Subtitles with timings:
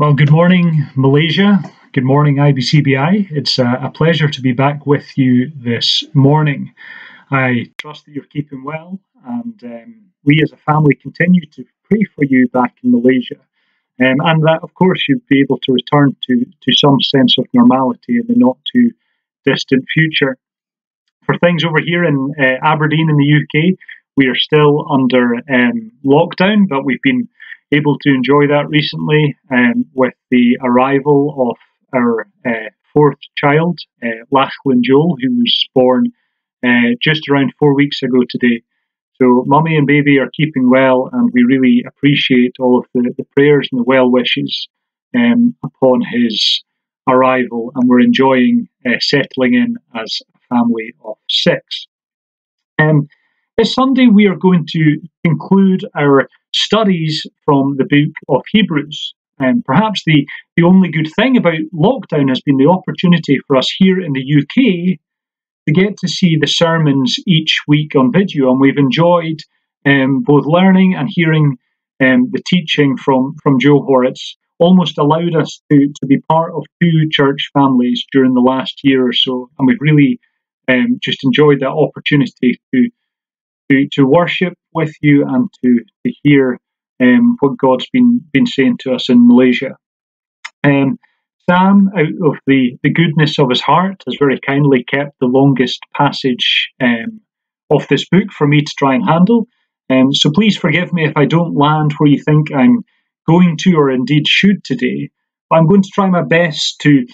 [0.00, 1.62] Well, good morning, Malaysia.
[1.92, 3.32] Good morning, IBCBI.
[3.32, 6.72] It's a, a, pleasure to be back with you this morning.
[7.30, 9.94] I trust that you're keeping well, and um,
[10.24, 13.36] we as a family continue to pray for you back in Malaysia.
[14.00, 17.44] Um, and that, of course, you'll be able to return to, to some sense of
[17.52, 18.92] normality in the not too
[19.44, 20.38] distant future.
[21.26, 23.76] For things over here in uh, Aberdeen in the UK,
[24.16, 27.28] we are still under um, lockdown, but we've been
[27.72, 31.56] able to enjoy that recently um, with the arrival of
[31.94, 36.06] our uh, fourth child, uh, Lachlan Joel, who was born
[36.64, 38.62] uh, just around four weeks ago today.
[39.20, 43.24] So, mummy and baby are keeping well, and we really appreciate all of the, the
[43.36, 44.68] prayers and the well wishes
[45.14, 46.62] um, upon his
[47.08, 51.86] arrival, and we're enjoying uh, settling in as a family of six.
[52.78, 53.08] Um,
[53.60, 59.14] this Sunday, we are going to conclude our studies from the book of Hebrews.
[59.38, 63.70] And perhaps the, the only good thing about lockdown has been the opportunity for us
[63.76, 64.98] here in the UK
[65.66, 68.50] to get to see the sermons each week on video.
[68.50, 69.40] And we've enjoyed
[69.84, 71.58] um, both learning and hearing
[72.02, 74.04] um, the teaching from, from Joe Hoare.
[74.04, 78.80] It's almost allowed us to, to be part of two church families during the last
[78.84, 79.50] year or so.
[79.58, 80.18] And we've really
[80.66, 82.88] um, just enjoyed that opportunity to
[83.70, 86.58] to, to worship with you and to, to hear
[87.00, 89.76] um, what God's been, been saying to us in Malaysia.
[90.64, 90.98] Um,
[91.48, 95.80] Sam, out of the, the goodness of his heart, has very kindly kept the longest
[95.96, 97.20] passage um,
[97.70, 99.48] of this book for me to try and handle.
[99.88, 102.84] Um, so please forgive me if I don't land where you think I'm
[103.26, 105.10] going to or indeed should today.
[105.48, 107.04] But I'm going to try my best to,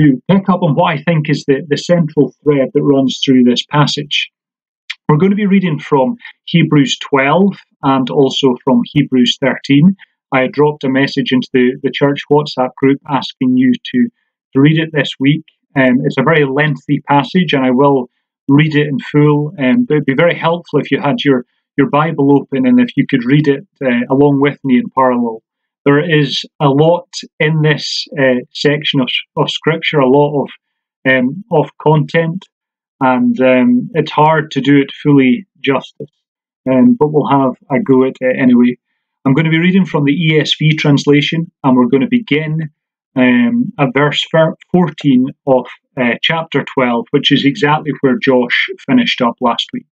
[0.00, 3.44] to pick up on what I think is the, the central thread that runs through
[3.44, 4.30] this passage.
[5.14, 9.94] We're going to be reading from Hebrews 12 and also from Hebrews 13.
[10.32, 14.08] I dropped a message into the, the church WhatsApp group asking you to,
[14.54, 15.44] to read it this week.
[15.76, 18.10] Um, it's a very lengthy passage, and I will
[18.48, 19.54] read it in full.
[19.56, 21.44] Um, but it'd be very helpful if you had your,
[21.78, 25.44] your Bible open and if you could read it uh, along with me in parallel.
[25.84, 27.06] There is a lot
[27.38, 30.50] in this uh, section of, of Scripture, a lot of
[31.08, 32.46] um, of content
[33.00, 36.10] and um, it's hard to do it fully justice.
[36.70, 38.78] Um, but we'll have a go at it anyway.
[39.24, 42.70] I'm going to be reading from the ESV translation, and we're going to begin
[43.16, 44.24] um, at verse
[44.72, 45.66] 14 of
[46.00, 49.86] uh, chapter 12, which is exactly where Josh finished up last week.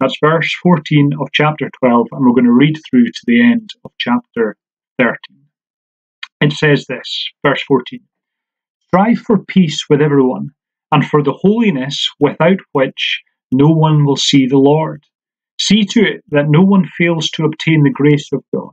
[0.00, 3.70] That's verse 14 of chapter 12, and we're going to read through to the end
[3.84, 4.56] of chapter
[4.98, 5.16] 13.
[6.40, 8.00] It says this, verse 14
[8.88, 10.50] Strive for peace with everyone
[10.92, 15.04] and for the holiness without which no one will see the Lord.
[15.58, 18.72] See to it that no one fails to obtain the grace of God,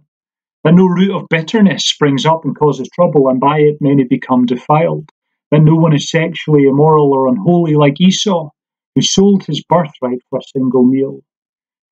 [0.63, 4.45] that no root of bitterness springs up and causes trouble, and by it many become
[4.45, 5.09] defiled,
[5.51, 8.49] that no one is sexually immoral or unholy like Esau,
[8.95, 11.21] who sold his birthright for a single meal.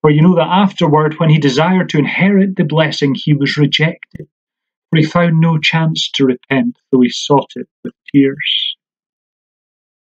[0.02, 4.28] For you know that afterward, when he desired to inherit the blessing, he was rejected,
[4.90, 8.76] for he found no chance to repent, though he sought it with tears.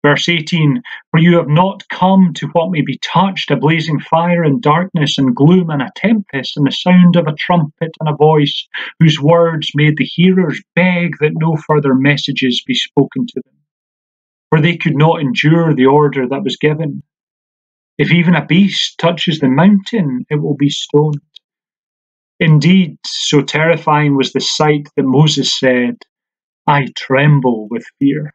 [0.06, 4.44] Verse 18 For you have not come to what may be touched, a blazing fire
[4.44, 8.14] and darkness and gloom and a tempest and the sound of a trumpet and a
[8.14, 8.68] voice
[9.00, 13.54] whose words made the hearers beg that no further messages be spoken to them.
[14.50, 17.02] For they could not endure the order that was given.
[17.98, 21.20] If even a beast touches the mountain, it will be stoned.
[22.38, 25.96] Indeed, so terrifying was the sight that Moses said,
[26.64, 28.34] I tremble with fear.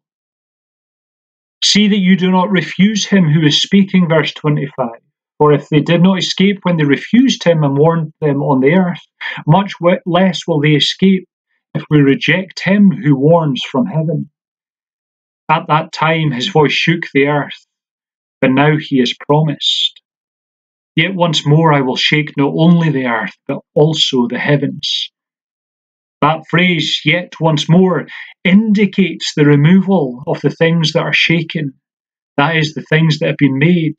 [1.63, 4.89] See that you do not refuse him who is speaking, verse 25.
[5.37, 8.73] For if they did not escape when they refused him and warned them on the
[8.73, 9.01] earth,
[9.47, 9.73] much
[10.05, 11.27] less will they escape
[11.73, 14.29] if we reject him who warns from heaven.
[15.49, 17.65] At that time his voice shook the earth,
[18.39, 20.01] but now he has promised.
[20.95, 25.11] Yet once more I will shake not only the earth, but also the heavens.
[26.21, 28.07] That phrase, yet once more,
[28.43, 31.73] indicates the removal of the things that are shaken,
[32.37, 33.97] that is, the things that have been made,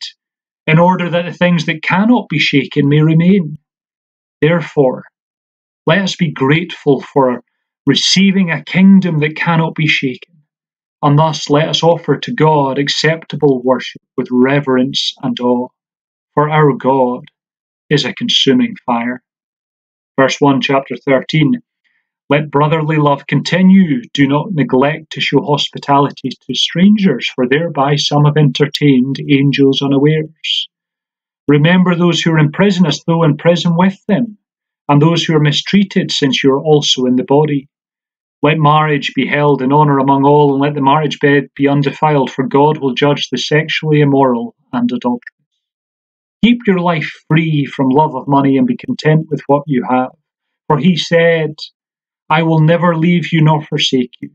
[0.67, 3.59] in order that the things that cannot be shaken may remain.
[4.43, 5.05] Therefore,
[5.87, 7.43] let us be grateful for
[7.87, 10.35] receiving a kingdom that cannot be shaken,
[11.03, 15.69] And thus let us offer to God acceptable worship with reverence and awe,
[16.35, 17.25] for our God
[17.91, 19.23] is a consuming fire.
[20.19, 21.63] Verse 1, chapter 13
[22.32, 24.00] Let brotherly love continue.
[24.14, 30.69] Do not neglect to show hospitality to strangers, for thereby some have entertained angels unawares.
[31.46, 34.38] Remember those who are in prison as though in prison with them,
[34.88, 37.69] and those who are mistreated, since you are also in the body.
[38.43, 42.31] Let marriage be held in honour among all, and let the marriage bed be undefiled,
[42.31, 45.20] for God will judge the sexually immoral and adulterous.
[46.43, 50.12] Keep your life free from love of money and be content with what you have.
[50.67, 51.56] For he said,
[52.32, 54.31] I will never leave you nor forsake you.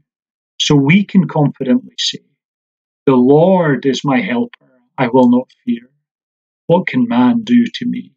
[0.60, 2.20] So we can confidently say,
[3.08, 5.90] The Lord is my helper, I will not fear.
[6.68, 8.14] What can man do to me?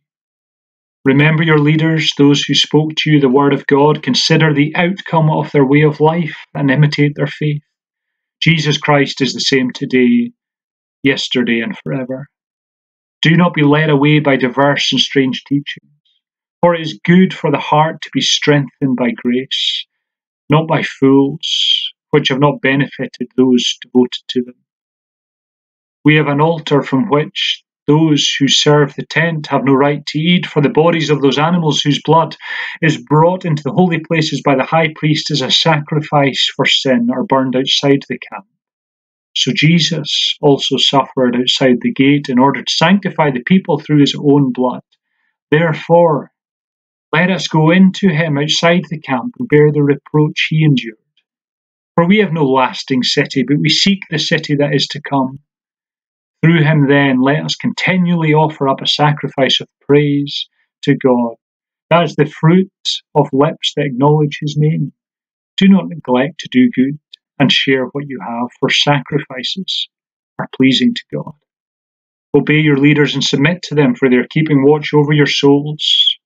[1.07, 4.03] Remember your leaders, those who spoke to you the word of God.
[4.03, 7.63] Consider the outcome of their way of life and imitate their faith.
[8.43, 10.33] Jesus Christ is the same today,
[11.03, 12.27] yesterday, and forever.
[13.23, 16.00] Do not be led away by diverse and strange teachings,
[16.61, 19.87] for it is good for the heart to be strengthened by grace,
[20.49, 24.57] not by fools, which have not benefited those devoted to them.
[26.05, 30.19] We have an altar from which those who serve the tent have no right to
[30.19, 32.37] eat, for the bodies of those animals whose blood
[32.83, 37.09] is brought into the holy places by the high priest as a sacrifice for sin
[37.13, 38.47] are burned outside the camp.
[39.35, 44.15] So Jesus also suffered outside the gate in order to sanctify the people through his
[44.17, 44.83] own blood.
[45.51, 46.30] Therefore,
[47.13, 50.97] let us go into him outside the camp and bear the reproach he endured.
[51.95, 55.41] For we have no lasting city, but we seek the city that is to come.
[56.43, 60.49] Through him, then, let us continually offer up a sacrifice of praise
[60.85, 61.35] to God.
[61.91, 62.71] That is the fruit
[63.15, 64.93] of lips that acknowledge his name.
[65.57, 66.99] Do not neglect to do good
[67.39, 69.89] and share what you have, for sacrifices
[70.39, 71.35] are pleasing to God.
[72.35, 76.17] Obey your leaders and submit to them, for they are keeping watch over your souls.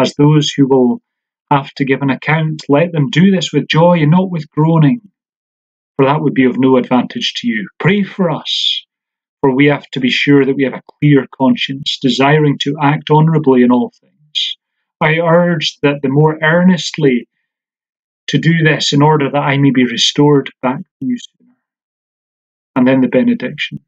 [0.00, 1.02] As those who will
[1.50, 5.00] have to give an account, let them do this with joy and not with groaning,
[5.96, 7.68] for that would be of no advantage to you.
[7.78, 8.86] Pray for us
[9.40, 13.10] for we have to be sure that we have a clear conscience, desiring to act
[13.10, 14.56] honourably in all things.
[15.00, 17.26] I urge that the more earnestly
[18.28, 21.54] to do this in order that I may be restored back to you sooner.
[22.76, 23.80] And then the benediction.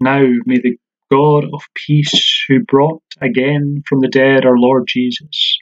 [0.00, 0.76] Now may the
[1.10, 5.58] God of peace, who brought again from the dead our Lord Jesus,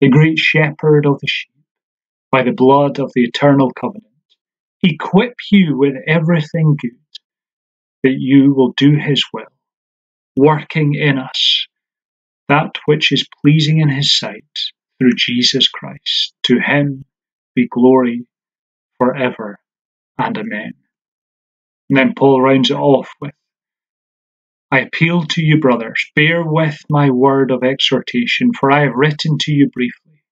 [0.00, 1.50] the great shepherd of the sheep,
[2.30, 4.06] by the blood of the eternal covenant,
[4.82, 6.90] equip you with everything good
[8.02, 9.44] that you will do His will,
[10.36, 11.66] working in us
[12.48, 14.44] that which is pleasing in His sight
[14.98, 16.34] through Jesus Christ.
[16.44, 17.04] To Him
[17.54, 18.26] be glory
[18.98, 19.58] forever
[20.18, 20.72] and amen.
[21.90, 23.34] And then Paul rounds it off with
[24.70, 29.38] I appeal to you, brothers, bear with my word of exhortation, for I have written
[29.40, 30.24] to you briefly.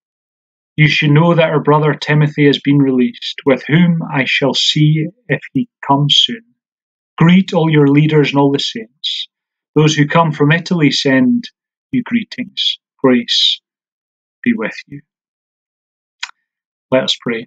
[0.77, 5.07] You should know that our brother Timothy has been released, with whom I shall see
[5.29, 6.43] if he comes soon.
[7.17, 9.29] Greet all your leaders and all the saints.
[9.77, 11.45] Those who come from Italy send
[11.93, 12.79] you greetings.
[12.99, 13.61] Grace
[14.43, 15.01] be with you.
[16.91, 17.47] Let us pray.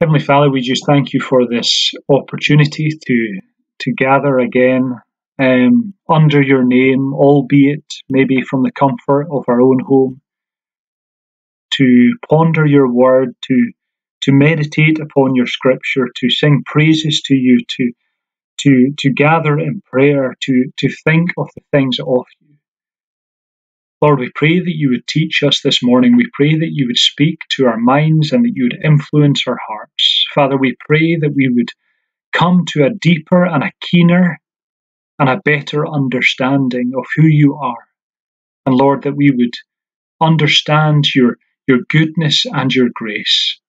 [0.00, 3.40] Heavenly Father, we just thank you for this opportunity to
[3.82, 4.94] to gather again
[5.38, 10.20] um, under your name, albeit maybe from the comfort of our own home,
[11.74, 13.72] to ponder your word, to
[14.22, 17.92] to meditate upon your scripture, to sing praises to you, to
[18.60, 22.56] to to gather in prayer, to to think of the things of you.
[24.02, 26.16] Lord, we pray that you would teach us this morning.
[26.16, 29.58] We pray that you would speak to our minds and that you would influence our
[29.68, 30.26] hearts.
[30.34, 31.68] Father, we pray that we would
[32.32, 34.40] come to a deeper and a keener
[35.18, 37.86] and a better understanding of who you are.
[38.66, 39.54] And Lord, that we would
[40.20, 41.36] understand your,
[41.66, 43.60] your goodness and your grace.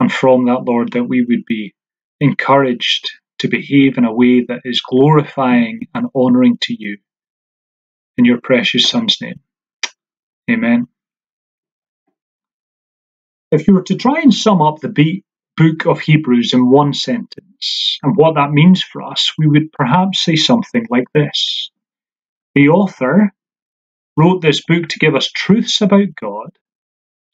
[0.00, 1.74] And from that, Lord, that we would be
[2.20, 6.98] encouraged to behave in a way that is glorifying and honouring to you.
[8.16, 9.40] In your precious Son's name.
[10.50, 10.88] Amen.
[13.50, 14.88] If you were to try and sum up the
[15.60, 20.24] book of Hebrews in one sentence and what that means for us, we would perhaps
[20.24, 21.70] say something like this
[22.54, 23.30] The author
[24.16, 26.48] wrote this book to give us truths about God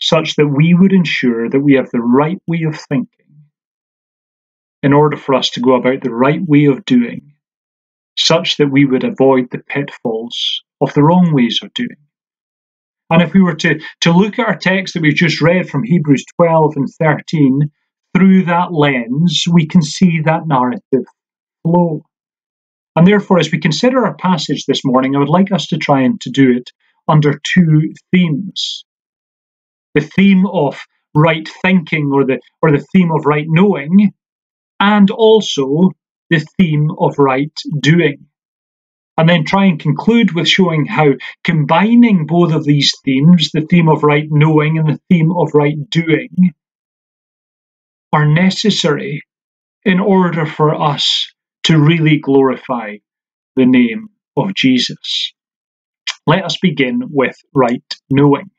[0.01, 3.09] such that we would ensure that we have the right way of thinking
[4.83, 7.33] in order for us to go about the right way of doing,
[8.19, 11.97] such that we would avoid the pitfalls of the wrong ways of doing.
[13.09, 15.85] And if we were to, to look at our text that we've just read from
[15.85, 17.71] Hebrews 12 and 13,
[18.17, 21.07] through that lens, we can see that narrative
[21.63, 22.03] flow.
[22.95, 26.01] And therefore, as we consider our passage this morning, I would like us to try
[26.01, 26.71] and to do it
[27.09, 28.85] under two themes.
[29.95, 30.81] The theme of
[31.15, 34.13] right thinking or the or the theme of right knowing,
[34.81, 35.91] and also
[36.31, 38.27] the theme of right doing.
[39.19, 41.13] And then try and conclude with showing how
[41.45, 45.79] combining both of these themes, the theme of right knowing and the theme of right
[45.91, 46.31] doing,
[48.13, 49.23] are necessary
[49.85, 51.33] in order for us
[51.65, 52.97] to really glorify
[53.57, 55.33] the name of Jesus.
[56.27, 58.51] Let us begin with right knowing.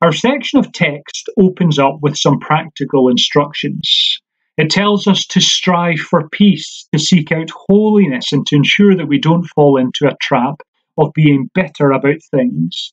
[0.00, 4.20] Our section of text opens up with some practical instructions.
[4.56, 9.08] It tells us to strive for peace, to seek out holiness, and to ensure that
[9.08, 10.60] we don't fall into a trap
[10.98, 12.92] of being bitter about things,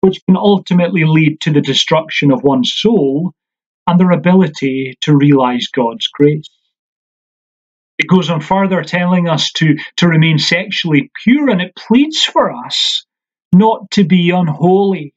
[0.00, 3.32] which can ultimately lead to the destruction of one's soul
[3.86, 6.48] and their ability to realize God's grace.
[7.98, 12.52] It goes on further telling us to, to remain sexually pure, and it pleads for
[12.52, 13.04] us
[13.52, 15.14] not to be unholy.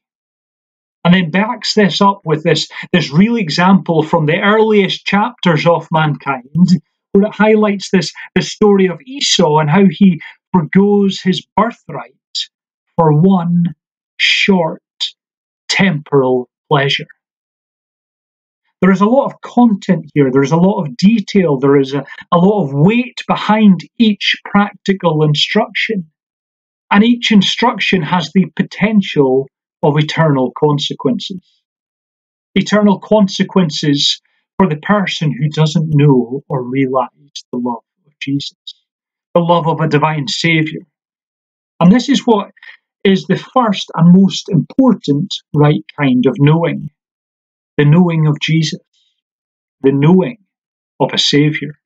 [1.04, 5.88] And then backs this up with this, this real example from the earliest chapters of
[5.92, 10.22] mankind, where it highlights this the story of Esau and how he
[10.54, 12.14] forgoes his birthright
[12.96, 13.76] for one
[14.18, 14.82] short
[15.70, 17.08] temporal pleasure.
[18.82, 21.94] There is a lot of content here, there is a lot of detail, there is
[21.94, 26.10] a, a lot of weight behind each practical instruction.
[26.92, 29.48] And each instruction has the potential
[29.84, 31.42] of eternal consequences.
[32.56, 34.22] Eternal consequences
[34.58, 37.10] for the person who doesn't know or realize
[37.52, 38.56] the love of Jesus,
[39.36, 40.84] the love of a divine Saviour.
[41.80, 42.52] And this is what
[43.04, 46.90] is the first and most important right kind of knowing
[47.80, 48.82] the knowing of Jesus,
[49.84, 50.40] the knowing
[51.00, 51.80] of a Saviour.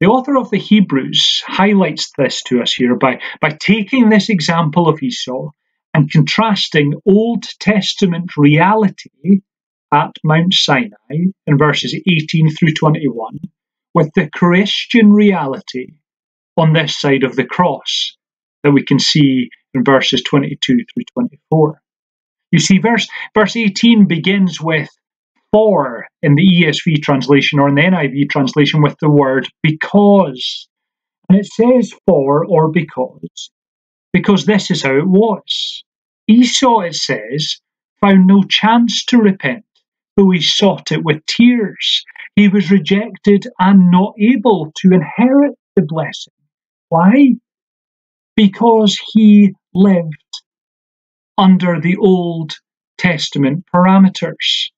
[0.00, 4.88] The author of the Hebrews highlights this to us here by, by taking this example
[4.88, 5.50] of Esau
[5.94, 9.42] and contrasting Old Testament reality
[9.94, 10.90] at Mount Sinai
[11.46, 13.38] in verses 18 through 21
[13.94, 15.92] with the Christian reality
[16.56, 18.16] on this side of the cross
[18.64, 21.81] that we can see in verses 22 through 24.
[22.52, 24.88] You see, verse, verse 18 begins with
[25.52, 30.68] for in the ESV translation or in the NIV translation with the word because.
[31.28, 33.50] And it says for or because,
[34.12, 35.84] because this is how it was.
[36.28, 37.56] Esau, it says,
[38.02, 39.64] found no chance to repent,
[40.16, 42.04] though he sought it with tears.
[42.36, 46.34] He was rejected and not able to inherit the blessing.
[46.90, 47.36] Why?
[48.36, 50.41] Because he lived
[51.38, 52.52] under the Old
[52.98, 54.70] Testament parameters.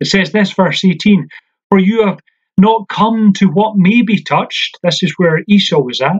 [0.00, 1.28] It says this, verse 18
[1.70, 2.20] For you have
[2.58, 6.16] not come to what may be touched, this is where Esau was at,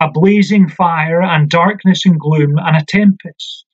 [0.00, 3.64] a blazing fire and darkness and gloom and a tempest.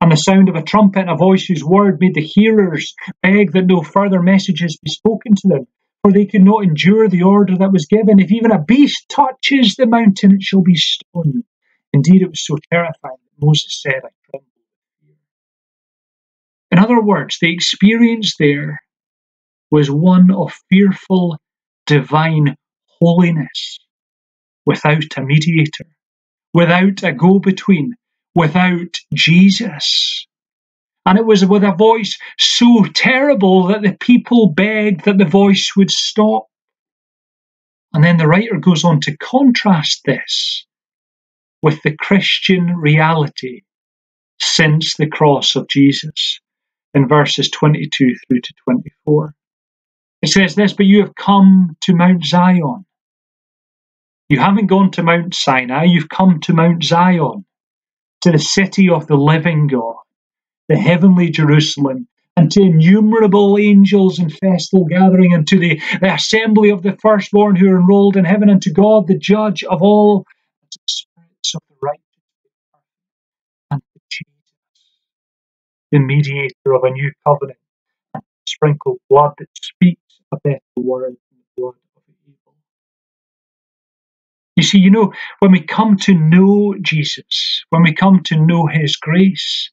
[0.00, 3.52] And the sound of a trumpet and a voice whose word made the hearers beg
[3.52, 5.66] that no further messages be spoken to them,
[6.02, 8.18] for they could not endure the order that was given.
[8.18, 11.44] If even a beast touches the mountain, it shall be stoned.
[11.92, 14.19] Indeed, it was so terrifying that Moses said, I.
[16.70, 18.80] In other words, the experience there
[19.70, 21.36] was one of fearful
[21.86, 22.56] divine
[23.00, 23.78] holiness
[24.66, 25.86] without a mediator,
[26.54, 27.94] without a go between,
[28.36, 30.26] without Jesus.
[31.04, 35.72] And it was with a voice so terrible that the people begged that the voice
[35.76, 36.46] would stop.
[37.92, 40.66] And then the writer goes on to contrast this
[41.62, 43.62] with the Christian reality
[44.38, 46.40] since the cross of Jesus
[46.94, 49.34] in verses 22 through to 24.
[50.22, 52.84] It says this, but you have come to Mount Zion.
[54.28, 57.44] You haven't gone to Mount Sinai, you've come to Mount Zion,
[58.20, 59.96] to the city of the living God,
[60.68, 62.06] the heavenly Jerusalem,
[62.36, 67.56] and to innumerable angels in festal gathering, and to the, the assembly of the firstborn
[67.56, 70.24] who are enrolled in heaven, and to God, the judge of all,
[70.70, 71.76] to the spirits of the
[73.72, 74.30] and to Jesus,
[75.92, 77.58] the mediator of a new covenant,
[78.14, 82.54] and sprinkled blood that speaks a better word than the blood of Abel.
[84.56, 88.66] You see, you know, when we come to know Jesus, when we come to know
[88.66, 89.70] his grace,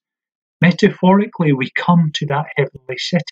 [0.62, 3.24] metaphorically we come to that heavenly city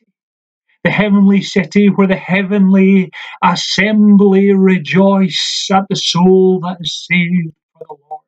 [0.85, 3.11] the heavenly city where the heavenly
[3.43, 8.24] assembly rejoice at the soul that is saved by the Lord.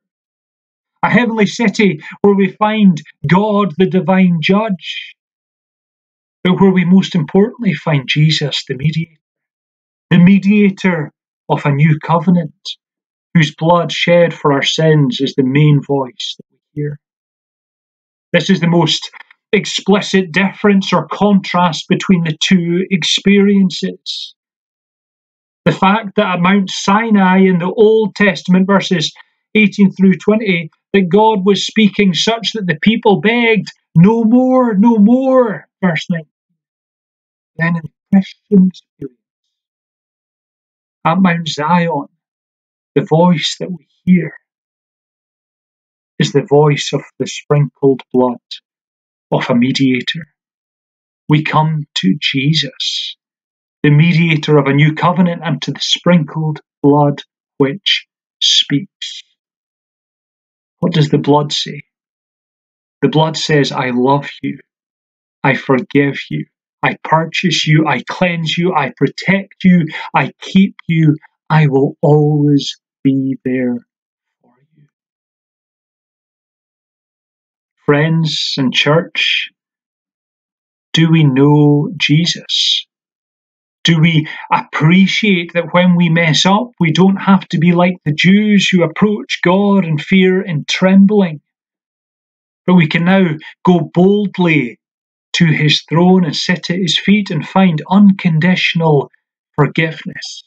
[1.04, 5.06] A heavenly city where we find God the divine judge.
[6.44, 9.22] but where we most importantly find Jesus, the mediator,
[10.12, 11.12] the mediator
[11.50, 12.54] of a new covenant,
[13.34, 17.00] whose blood shed for our sins is the main voice that we hear.
[18.34, 19.12] This is the most
[19.54, 24.36] explicit difference or contrast between the two experiences.
[25.66, 29.14] The fact that at Mount Sinai in the Old Testament, verses
[29.56, 34.98] 18 through 20, that God was speaking such that the people begged, No more, no
[34.98, 36.22] more, verse 9.
[37.58, 39.20] Then in the Christian experience,
[41.06, 42.08] at Mount Zion,
[42.96, 44.34] the voice that we hear
[46.20, 48.38] is the voice of the sprinkled blood
[49.32, 50.28] of a mediator.
[51.30, 53.18] We come to Jesus,
[53.84, 57.24] the mediator of a new covenant, and to the sprinkled blood
[57.58, 58.08] which
[58.42, 59.24] speaks.
[60.80, 61.84] What does the blood say?
[63.02, 64.60] The blood says, I love you,
[65.44, 66.46] I forgive you,
[66.84, 71.16] I purchase you, I cleanse you, I protect you, I keep you,
[71.50, 73.78] I will always be there
[74.42, 74.86] for you.
[77.86, 79.52] Friends and church,
[80.94, 82.87] do we know Jesus?
[83.88, 88.12] Do we appreciate that when we mess up, we don't have to be like the
[88.14, 91.40] Jews who approach God in fear and trembling?
[92.66, 94.78] But we can now go boldly
[95.36, 99.10] to his throne and sit at his feet and find unconditional
[99.56, 100.44] forgiveness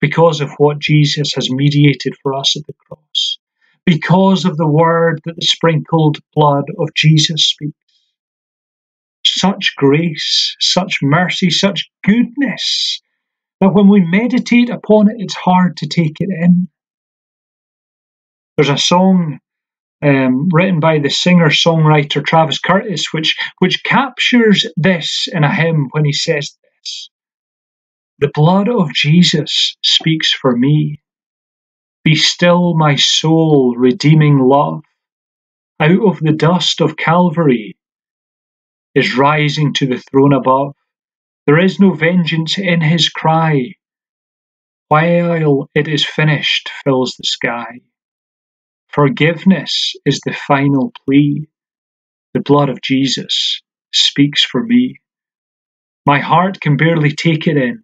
[0.00, 3.38] because of what Jesus has mediated for us at the cross,
[3.86, 7.74] because of the word that the sprinkled blood of Jesus speaks
[9.38, 13.00] such grace, such mercy, such goodness,
[13.60, 16.68] that when we meditate upon it, it's hard to take it in.
[18.56, 19.38] There's a song
[20.02, 25.88] um, written by the singer songwriter Travis Cottrell, which, which captures this in a hymn
[25.92, 27.10] when he says this
[28.18, 31.00] The blood of Jesus speaks for me.
[32.04, 34.82] Be still, my soul, redeeming love.
[35.80, 37.77] Out of the dust of Calvary,
[38.98, 40.74] is rising to the throne above.
[41.46, 43.74] There is no vengeance in his cry.
[44.88, 47.80] While it is finished fills the sky.
[48.88, 51.48] Forgiveness is the final plea.
[52.34, 53.60] The blood of Jesus
[53.92, 54.96] speaks for me.
[56.06, 57.82] My heart can barely take it in.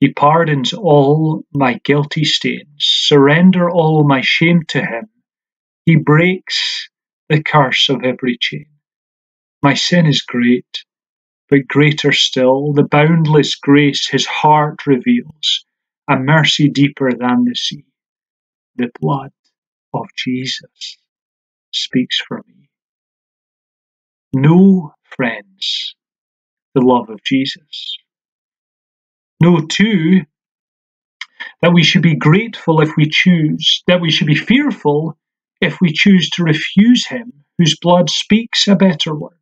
[0.00, 2.66] He pardons all my guilty stains.
[2.78, 5.08] Surrender all my shame to him.
[5.86, 6.88] He breaks
[7.28, 8.66] the curse of every chain.
[9.64, 10.84] My sin is great,
[11.48, 15.64] but greater still, the boundless grace his heart reveals,
[16.06, 17.86] a mercy deeper than the sea.
[18.76, 19.32] The blood
[19.94, 20.98] of Jesus
[21.72, 22.68] speaks for me.
[24.34, 25.96] Know, friends,
[26.74, 27.96] the love of Jesus.
[29.40, 30.26] Know, too,
[31.62, 35.18] that we should be grateful if we choose, that we should be fearful
[35.62, 39.34] if we choose to refuse him whose blood speaks a better word.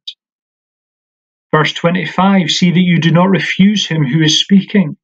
[1.55, 4.97] Verse 25 See that you do not refuse him who is speaking.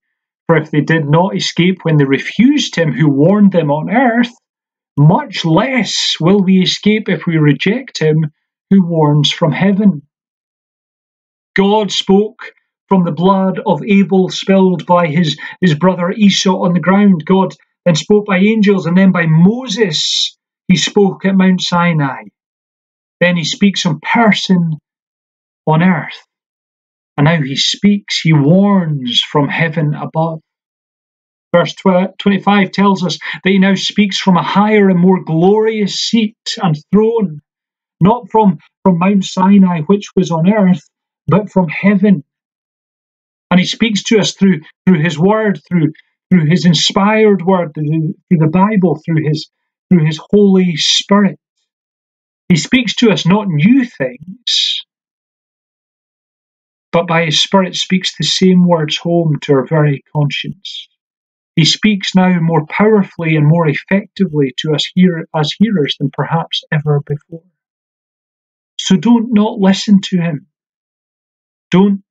[0.46, 4.32] For if they did not escape when they refused him who warned them on earth,
[4.98, 8.26] much less will we escape if we reject him
[8.70, 10.02] who warns from heaven.
[11.54, 12.52] God spoke
[12.88, 17.24] from the blood of Abel spilled by his, his brother Esau on the ground.
[17.26, 20.36] God then spoke by angels, and then by Moses
[20.68, 22.24] he spoke at Mount Sinai.
[23.20, 24.78] Then he speaks in person
[25.66, 26.27] on earth.
[27.18, 30.40] And now he speaks, he warns from heaven above.
[31.52, 36.36] Verse 25 tells us that he now speaks from a higher and more glorious seat
[36.62, 37.40] and throne,
[38.00, 40.88] not from, from Mount Sinai, which was on earth,
[41.26, 42.22] but from heaven.
[43.50, 45.92] And he speaks to us through, through his word, through,
[46.30, 49.50] through his inspired word, through the Bible, through his,
[49.90, 51.40] through his Holy Spirit.
[52.48, 54.84] He speaks to us not new things,
[56.92, 60.88] but by his Spirit speaks the same words home to our very conscience.
[61.56, 66.62] He speaks now more powerfully and more effectively to us here as hearers than perhaps
[66.72, 67.42] ever before.
[68.78, 70.46] So don't not listen to him.
[71.70, 72.02] Don't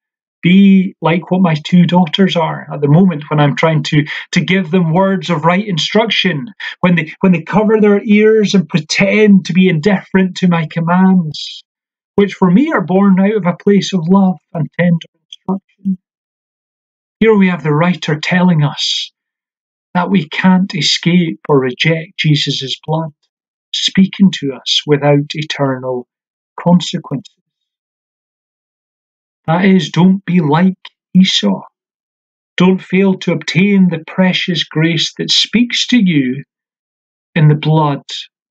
[0.43, 4.41] be like what my two daughters are at the moment when I'm trying to, to
[4.41, 6.47] give them words of right instruction,
[6.81, 11.63] when they when they cover their ears and pretend to be indifferent to my commands
[12.17, 15.99] which for me are born out of a place of love and tender instruction.
[17.19, 19.11] Here we have the writer telling us
[19.93, 23.11] that we can't escape or reject Jesus' blood,
[23.73, 26.07] speaking to us without eternal
[26.59, 27.35] consequences.
[29.45, 30.73] That is, don't be like
[31.13, 31.61] Esau.
[32.57, 36.43] Don't fail to obtain the precious grace that speaks to you
[37.35, 38.01] in the blood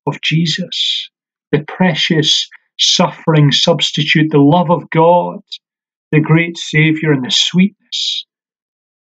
[0.07, 1.09] of Jesus,
[1.51, 2.47] the precious
[2.79, 5.39] suffering substitute, the love of God,
[6.11, 8.25] the great Saviour, and the sweetness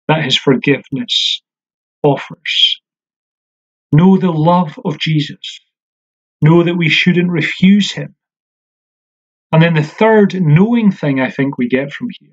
[0.07, 1.41] that His forgiveness
[2.03, 2.81] offers.
[3.91, 5.59] Know the love of Jesus.
[6.41, 8.15] Know that we shouldn't refuse Him.
[9.51, 12.29] And then the third knowing thing I think we get from here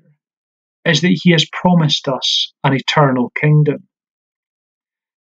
[0.85, 3.87] is that He has promised us an eternal kingdom.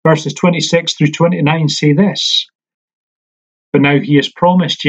[0.06, 2.46] Verses 26 through 29 say this
[3.72, 4.85] But now He has promised,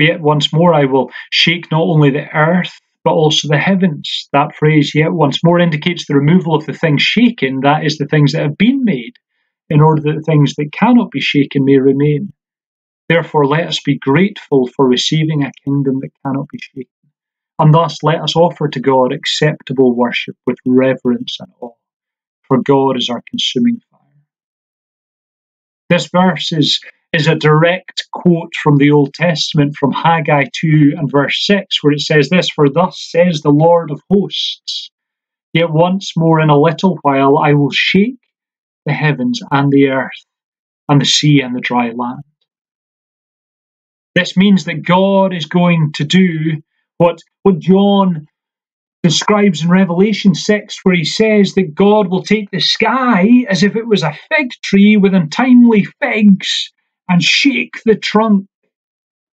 [0.00, 2.72] yet once more I will shake not only the earth,
[3.04, 4.28] but also the heavens.
[4.32, 8.06] That phrase, yet once more, indicates the removal of the things shaken, that is, the
[8.06, 9.14] things that have been made,
[9.70, 12.32] in order that the things that cannot be shaken may remain.
[13.08, 16.90] Therefore, let us be grateful for receiving a kingdom that cannot be shaken.
[17.58, 21.72] And thus, let us offer to God acceptable worship with reverence and awe,
[22.46, 24.00] for God is our consuming fire.
[25.88, 26.80] This verse is
[27.12, 31.92] is a direct quote from the Old Testament from Haggai 2 and verse 6, where
[31.92, 34.90] it says this For thus says the Lord of hosts,
[35.54, 38.18] Yet once more in a little while I will shake
[38.84, 40.10] the heavens and the earth,
[40.88, 42.22] and the sea and the dry land.
[44.14, 46.60] This means that God is going to do
[46.98, 48.26] what, what John
[49.02, 53.76] describes in Revelation 6, where he says that God will take the sky as if
[53.76, 56.70] it was a fig tree with untimely figs
[57.08, 58.46] and shake the trunk.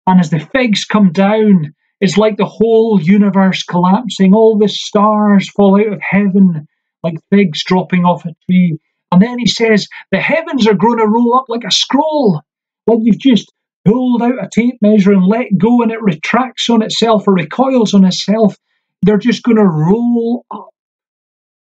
[0.07, 4.33] And as the figs come down, it's like the whole universe collapsing.
[4.33, 6.67] All the stars fall out of heaven
[7.03, 8.77] like figs dropping off a tree.
[9.11, 12.41] And then he says, the heavens are going to roll up like a scroll,
[12.87, 13.51] like you've just
[13.85, 17.93] pulled out a tape measure and let go and it retracts on itself or recoils
[17.93, 18.55] on itself.
[19.01, 20.69] They're just going to roll up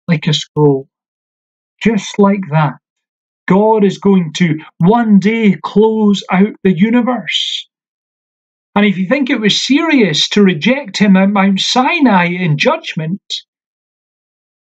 [0.07, 0.89] like a scroll.
[1.83, 2.75] Just like that.
[3.47, 7.69] God is going to one day close out the universe.
[8.75, 13.23] And if you think it was serious to reject him at Mount Sinai in judgment,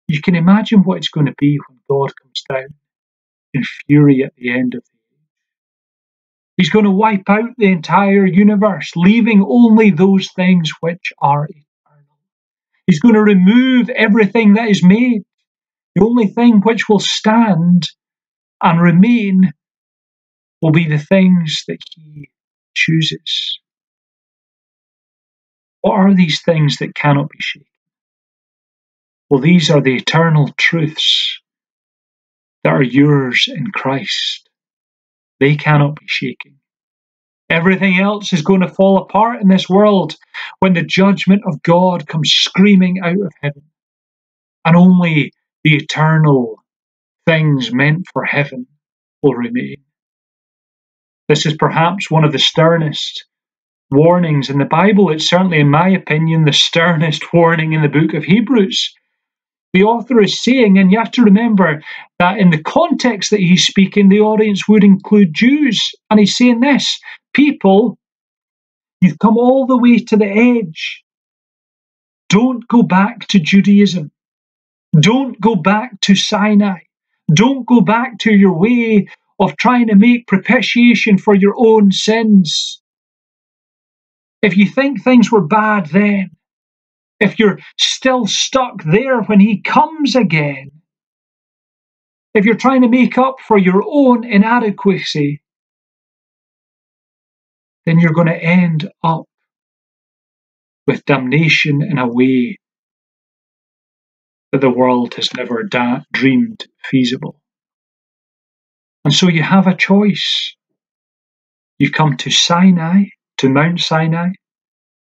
[0.07, 2.73] you can imagine what it's going to be when God comes down
[3.53, 5.27] in fury at the end of the age.
[6.57, 12.17] He's going to wipe out the entire universe, leaving only those things which are eternal.
[12.85, 15.23] He's going to remove everything that is made.
[15.95, 17.89] The only thing which will stand
[18.61, 19.53] and remain
[20.61, 22.29] will be the things that He
[22.75, 23.59] chooses.
[25.81, 27.65] What are these things that cannot be shaken?
[29.29, 31.39] Well, these are the eternal truths
[32.63, 34.49] that are yours in Christ.
[35.39, 36.59] They cannot be shaken.
[37.49, 40.15] Everything else is going to fall apart in this world
[40.59, 43.63] when the judgment of God comes screaming out of heaven.
[44.65, 46.58] And only the eternal
[47.29, 48.65] things meant for heaven
[49.21, 49.75] will remain.
[51.27, 53.25] This is perhaps one of the sternest
[53.91, 55.11] warnings in the Bible.
[55.11, 58.93] It's certainly, in my opinion, the sternest warning in the book of Hebrews.
[59.73, 61.83] The author is saying, and you have to remember
[62.17, 65.91] that in the context that he's speaking, the audience would include Jews.
[66.09, 66.99] And he's saying this
[67.35, 67.99] people,
[69.01, 71.03] you've come all the way to the edge.
[72.29, 74.11] Don't go back to Judaism.
[74.99, 76.79] Don't go back to Sinai.
[77.33, 79.07] Don't go back to your way
[79.39, 82.81] of trying to make propitiation for your own sins.
[84.41, 86.31] If you think things were bad then,
[87.19, 90.71] if you're still stuck there when He comes again,
[92.33, 95.41] if you're trying to make up for your own inadequacy,
[97.85, 99.23] then you're going to end up
[100.87, 102.58] with damnation in a way
[104.51, 107.41] that the world has never da- dreamed feasible.
[109.05, 110.55] And so you have a choice.
[111.77, 113.05] You come to Sinai,
[113.37, 114.29] to Mount Sinai,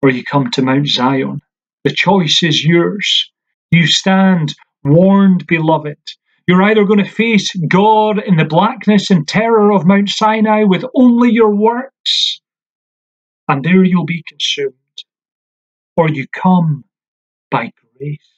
[0.03, 1.41] or you come to Mount Zion.
[1.85, 3.31] The choice is yours.
[3.71, 5.99] You stand warned, beloved.
[6.47, 10.85] You're either going to face God in the blackness and terror of Mount Sinai with
[10.95, 12.41] only your works,
[13.49, 14.75] and there you'll be consumed,
[15.97, 16.85] or you come
[17.51, 18.34] by grace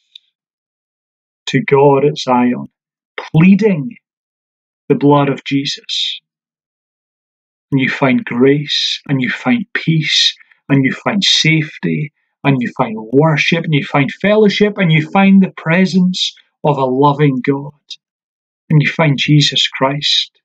[1.46, 2.66] to God at Zion,
[3.18, 3.96] pleading
[4.88, 6.20] the blood of Jesus.
[7.72, 10.34] And you find grace, and you find peace,
[10.68, 12.12] and you find safety,
[12.44, 16.84] and you find worship, and you find fellowship, and you find the presence of a
[16.84, 17.72] loving God.
[18.70, 20.40] And you find Jesus Christ,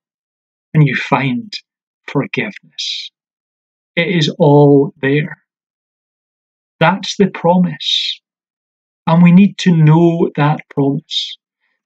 [0.74, 1.54] and you find
[2.08, 3.12] forgiveness.
[3.96, 5.38] It is all there.
[6.80, 8.20] That's the promise.
[9.08, 11.38] And we need to know that promise.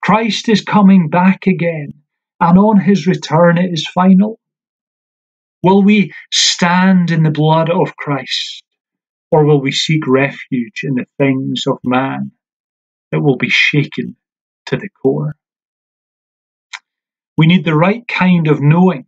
[0.02, 1.94] Christ is coming back again,
[2.40, 4.40] and on his return it is final.
[5.64, 8.64] Will we stand in the blood of Christ,
[9.32, 12.32] or will we seek refuge in the things of man
[13.12, 14.16] that will be shaken
[14.68, 15.36] to the core?
[17.38, 19.08] We need the right kind of knowing.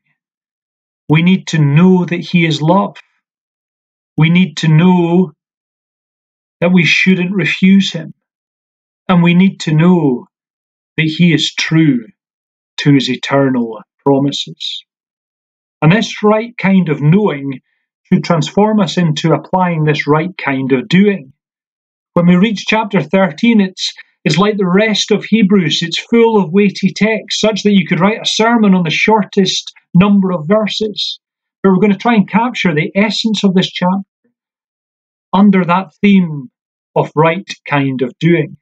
[1.10, 2.98] We need to know that He is love.
[4.18, 5.34] We need to know
[6.62, 8.14] that we shouldn't refuse Him.
[9.08, 10.28] And we need to know
[10.98, 12.06] that He is true
[12.78, 14.84] to His eternal promises.
[15.82, 17.62] And this right kind of knowing
[18.04, 21.34] should transform us into applying this right kind of doing.
[22.14, 23.94] When we reach chapter 13, it's
[24.28, 25.80] is like the rest of Hebrews.
[25.82, 29.72] It's full of weighty text, such that you could write a sermon on the shortest
[29.94, 31.20] number of verses.
[31.64, 34.04] But we're going to try and capture the essence of this chapter
[35.38, 36.50] under that theme
[36.96, 38.58] of right kind of doing.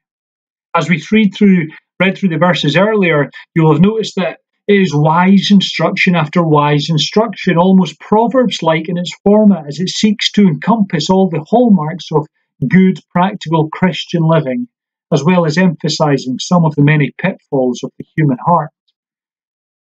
[0.74, 4.94] As we read through, read through the verses earlier, you'll have noticed that it is
[4.94, 10.42] wise instruction after wise instruction, almost Proverbs like in its format, as it seeks to
[10.42, 12.26] encompass all the hallmarks of
[12.68, 14.68] good, practical Christian living
[15.12, 18.70] as well as emphasizing some of the many pitfalls of the human heart.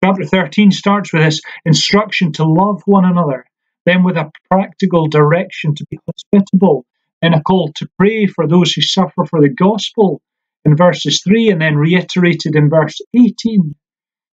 [0.04, 3.44] Chapter 13 starts with this instruction to love one another,
[3.86, 6.84] then with a practical direction to be hospitable,
[7.22, 10.20] then a call to pray for those who suffer for the gospel
[10.64, 13.74] in verses 3, and then reiterated in verse 18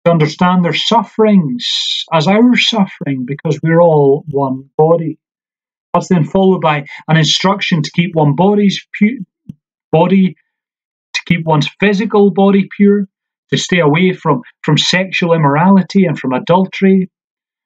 [0.05, 1.65] to understand their sufferings
[2.13, 5.17] as our suffering because we're all one body.
[5.93, 9.25] That's then followed by an instruction to keep one body's pu-
[9.91, 10.35] body
[11.13, 13.07] to keep one's physical body pure,
[13.51, 17.09] to stay away from, from sexual immorality and from adultery.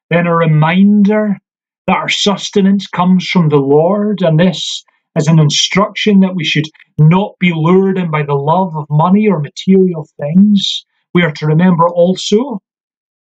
[0.10, 1.38] Then a reminder
[1.88, 4.84] that our sustenance comes from the Lord, and this
[5.16, 6.66] as an instruction that we should
[7.00, 10.86] not be lured in by the love of money or material things.
[11.14, 12.62] We are to remember also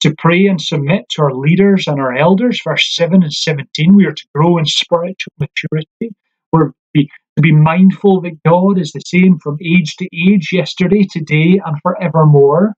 [0.01, 2.61] to pray and submit to our leaders and our elders.
[2.65, 6.15] Verse 7 and 17, we are to grow in spiritual maturity.
[6.53, 10.51] We're to be to be mindful that God is the same from age to age,
[10.53, 12.73] yesterday, today, and forevermore.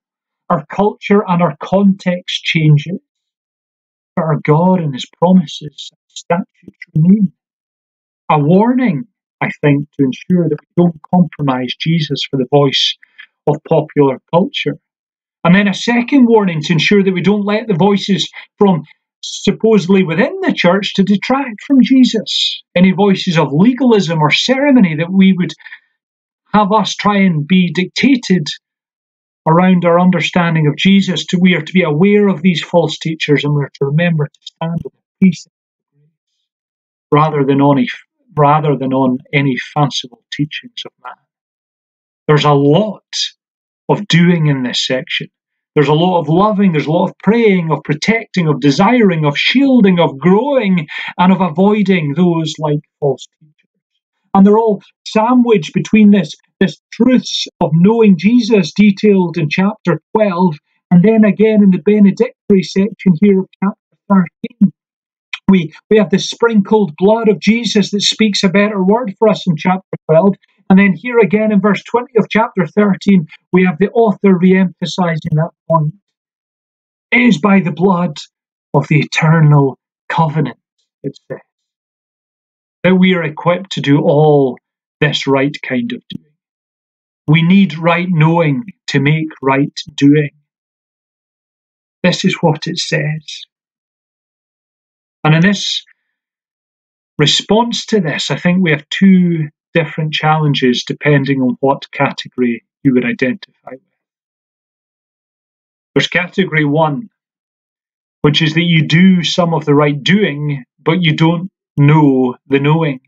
[0.51, 2.99] Our culture and our context changes,
[4.19, 7.33] but our God and His promises and statutes remain.
[8.31, 9.05] A warning,
[9.41, 12.97] I think, to ensure that we don't compromise Jesus for the voice
[13.47, 14.79] of popular culture.
[15.45, 18.29] And then a second warning to ensure that we don't let the voices
[18.59, 18.83] from
[19.23, 22.63] supposedly within the church to detract from Jesus.
[22.77, 25.53] Any voices of legalism or ceremony that we would
[26.53, 28.47] have us try and be dictated
[29.49, 31.25] around our understanding of Jesus.
[31.27, 34.27] To, we are to be aware of these false teachers and we are to remember
[34.27, 35.47] to stand with peace
[37.11, 37.85] rather than on
[38.37, 41.15] rather than on any fanciful teachings of man.
[42.29, 43.03] There's a lot
[43.89, 45.29] of doing in this section.
[45.75, 49.39] There's a lot of loving, there's a lot of praying, of protecting, of desiring, of
[49.39, 53.58] shielding, of growing, and of avoiding those like false teachers.
[54.35, 60.57] And they're all sandwiched between this, this truths of knowing Jesus detailed in chapter 12,
[60.91, 64.27] and then again in the benedictory section here of chapter
[64.61, 64.73] 13.
[65.49, 69.47] We, we have the sprinkled blood of Jesus that speaks a better word for us
[69.47, 70.35] in chapter 12.
[70.71, 74.59] And then here again in verse 20 of chapter 13, we have the author re
[74.59, 75.95] emphasizing that point.
[77.11, 78.19] It is by the blood
[78.75, 79.79] of the eternal
[80.11, 80.59] covenant,
[81.03, 81.39] it says,
[82.85, 84.59] that we are equipped to do all
[85.01, 86.25] this right kind of doing.
[87.27, 90.31] We need right knowing to make right doing.
[92.03, 93.45] This is what it says.
[95.25, 95.85] And in this
[97.19, 102.95] response to this, I think we have two different challenges depending on what category you
[102.95, 103.81] would identify with.
[105.95, 107.11] There's category one,
[108.23, 112.61] which is that you do some of the right doing, but you don't know the
[112.61, 113.01] knowing.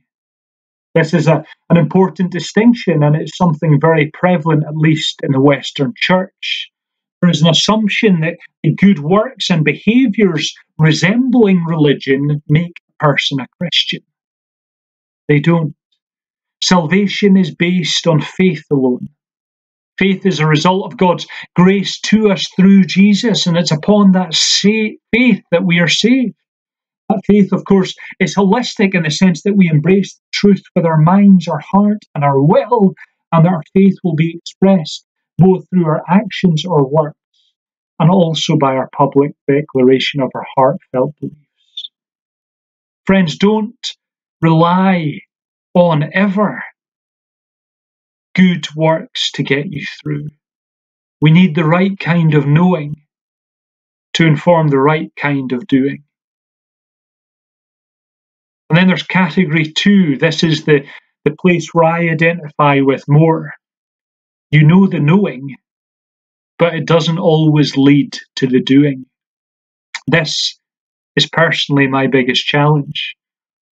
[0.95, 5.41] This is a, an important distinction, and it's something very prevalent, at least in the
[5.41, 6.71] Western Church.
[7.21, 8.39] There is an assumption that
[8.77, 14.01] good works and behaviors resembling religion make a person a Christian.
[15.29, 15.75] They don't.
[16.63, 19.09] Salvation is based on faith alone.
[19.99, 24.35] Faith is a result of God's grace to us through Jesus, and it's upon that
[24.35, 26.35] faith that we are saved.
[27.11, 30.97] That faith, of course, is holistic in the sense that we embrace truth with our
[30.97, 32.95] minds, our heart, and our will,
[33.33, 35.05] and that our faith will be expressed
[35.37, 37.19] both through our actions or works,
[37.99, 41.91] and also by our public declaration of our heartfelt beliefs.
[43.07, 43.97] Friends, don't
[44.41, 45.19] rely
[45.75, 46.63] on ever
[48.37, 50.29] good works to get you through.
[51.21, 53.03] We need the right kind of knowing
[54.13, 56.05] to inform the right kind of doing.
[58.71, 60.17] And then there's category two.
[60.17, 60.87] This is the,
[61.25, 63.53] the place where I identify with more.
[64.53, 65.57] You know the knowing,
[66.59, 69.07] but it doesn't always lead to the doing.
[70.07, 70.59] This
[71.17, 73.17] is personally my biggest challenge.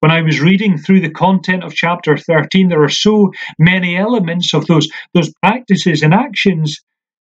[0.01, 4.53] When I was reading through the content of chapter 13, there are so many elements
[4.53, 6.81] of those, those practices and actions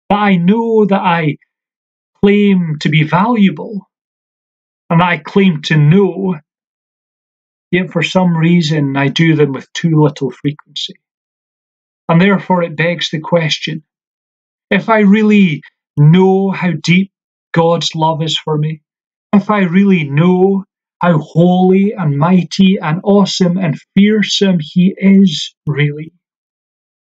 [0.10, 1.38] that I know that I
[2.24, 3.88] claim to be valuable
[4.90, 6.38] and that I claim to know,
[7.72, 10.96] yet for some reason I do them with too little frequency.
[12.08, 13.84] And therefore it begs the question
[14.70, 15.62] if I really
[15.98, 17.12] know how deep
[17.54, 18.82] God's love is for me,
[19.34, 20.66] if I really know
[21.02, 26.12] how holy and mighty and awesome and fearsome He is, really,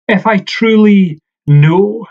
[0.09, 2.07] if I truly know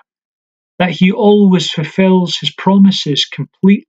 [0.80, 3.86] that He always fulfills His promises completely,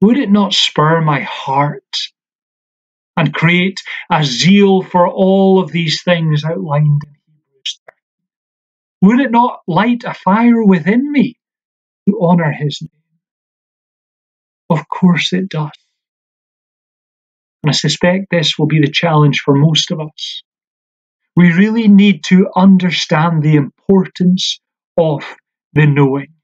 [0.00, 1.96] would it not spur my heart
[3.16, 7.80] and create a zeal for all of these things outlined in Hebrews
[9.02, 9.16] 13?
[9.16, 11.36] Would it not light a fire within me
[12.08, 12.90] to honour His name?
[14.70, 15.70] Of course it does.
[17.62, 20.42] And I suspect this will be the challenge for most of us.
[21.36, 24.60] We really need to understand the importance
[24.98, 25.24] of
[25.72, 26.34] the knowing.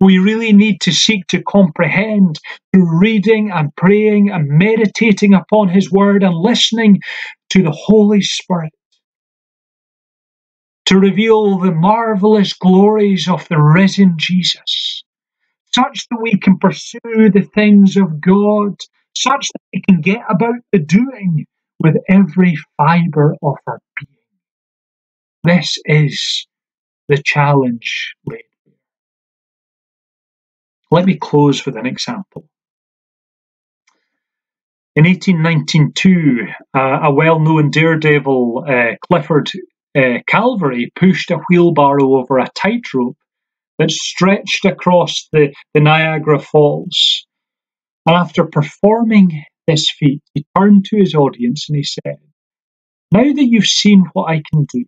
[0.00, 2.38] We really need to seek to comprehend
[2.72, 7.00] through reading and praying and meditating upon His Word and listening
[7.50, 8.72] to the Holy Spirit
[10.86, 15.02] to reveal the marvelous glories of the risen Jesus
[15.74, 18.76] such that we can pursue the things of God,
[19.16, 21.46] such that we can get about the doing
[21.80, 24.16] with every fibre of our being.
[25.44, 26.46] This is
[27.08, 28.47] the challenge bare.
[30.90, 32.48] Let me close with an example.
[34.96, 39.50] In 1892, uh, a well known daredevil, uh, Clifford
[39.96, 43.16] uh, Calverley, pushed a wheelbarrow over a tightrope
[43.78, 47.26] that stretched across the, the Niagara Falls.
[48.06, 52.16] And after performing this feat, he turned to his audience and he said,
[53.12, 54.84] Now that you've seen what I can do,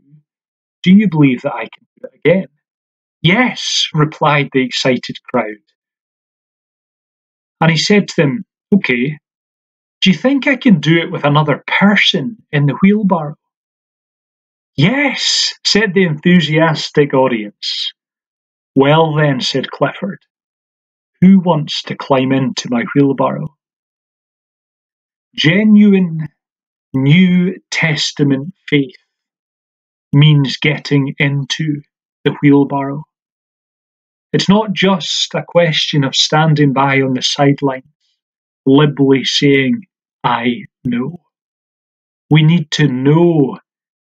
[0.82, 2.46] do you believe that I can do it again?
[3.22, 5.56] Yes, replied the excited crowd.
[7.60, 8.44] And he said to them,
[8.74, 9.18] Okay,
[10.02, 13.36] do you think I can do it with another person in the wheelbarrow?
[14.76, 17.92] Yes, said the enthusiastic audience.
[18.76, 20.20] Well then, said Clifford,
[21.20, 23.54] who wants to climb into my wheelbarrow?
[25.36, 26.28] Genuine
[26.94, 28.96] New Testament faith
[30.12, 31.82] means getting into
[32.24, 33.04] the wheelbarrow.
[34.32, 37.84] It's not just a question of standing by on the sidelines,
[38.66, 39.86] glibly saying,
[40.24, 41.18] I know.
[42.30, 43.58] We need to know,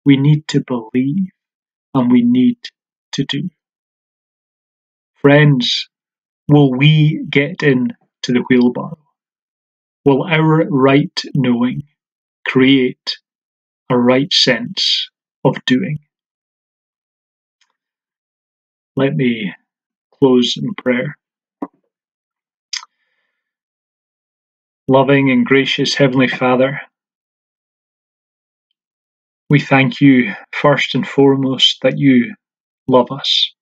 [0.06, 1.30] we need to believe,
[1.96, 2.58] and we need
[3.14, 3.50] to do.
[5.22, 5.90] Friends,
[6.48, 7.90] will we get in
[8.24, 9.00] to the wheelbarrow?
[10.06, 11.84] Will our right knowing
[12.48, 13.18] create
[13.90, 15.10] a right sense
[15.46, 16.00] of doing?
[18.96, 19.54] Let me
[20.22, 21.18] close in prayer.
[24.88, 26.82] Loving and gracious Heavenly Father,
[29.50, 32.36] we thank you first and foremost that you
[32.88, 33.54] love us.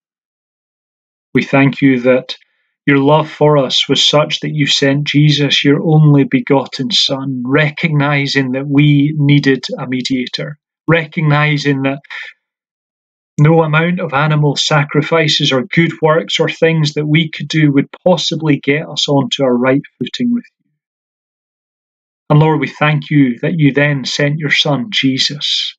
[1.34, 2.36] We thank you that
[2.86, 8.54] your love for us was such that you sent Jesus, your only begotten Son, recognizing
[8.54, 12.00] that we needed a mediator, recognizing that
[13.40, 17.90] no amount of animal sacrifices or good works or things that we could do would
[18.06, 20.52] possibly get us onto our right footing with you.
[22.30, 25.78] And Lord, we thank you that you then sent your Son, Jesus,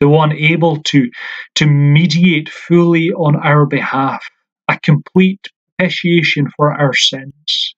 [0.00, 1.10] the one able to,
[1.56, 4.24] to mediate fully on our behalf,
[4.68, 5.40] a complete
[5.78, 7.74] propitiation for our sins,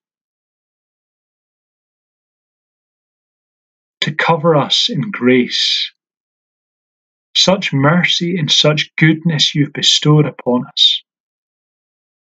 [4.02, 5.92] to cover us in grace.
[7.36, 11.02] Such mercy and such goodness you've bestowed upon us.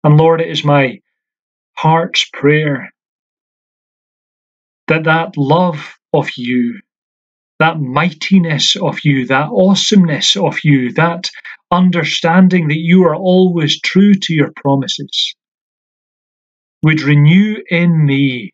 [0.03, 0.99] And Lord, it is my
[1.77, 2.89] heart's prayer
[4.87, 6.79] that that love of you
[7.59, 11.29] that mightiness of you, that awesomeness of you, that
[11.71, 15.35] understanding that you are always true to your promises,
[16.83, 18.51] would renew in me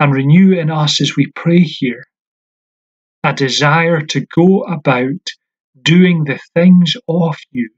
[0.00, 2.04] and renew in us as we pray here
[3.22, 5.30] a desire to go about
[5.82, 7.70] doing the things of you,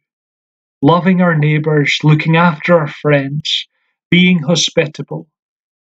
[0.83, 3.67] loving our neighbours, looking after our friends,
[4.11, 5.29] being hospitable,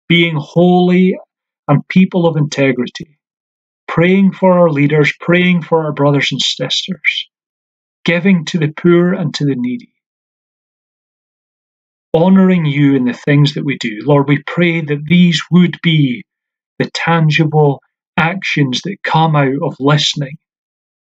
[0.08, 1.16] being holy
[1.68, 3.18] and people of integrity,
[3.88, 7.28] praying for our leaders, praying for our brothers and sisters,
[8.04, 9.92] giving to the poor and to the needy,
[12.14, 14.00] honouring you in the things that we do.
[14.04, 16.24] Lord, we pray that these would be
[16.78, 17.80] the tangible
[18.16, 20.36] actions that come out of listening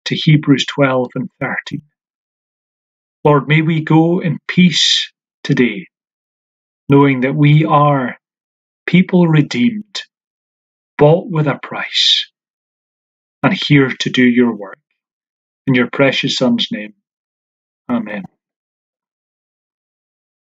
[0.10, 1.82] to Hebrews 12 and 13.
[3.24, 5.12] Lord, may we go in peace
[5.44, 5.88] today,
[6.90, 8.18] knowing that we are
[8.88, 10.04] people redeemed,
[10.98, 12.32] bought with a price,
[13.44, 14.80] and here to do your work.
[15.68, 16.96] In your precious Son's name,
[17.90, 18.24] Amen.